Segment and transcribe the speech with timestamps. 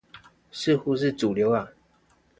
[0.51, 1.69] 似乎是主流啊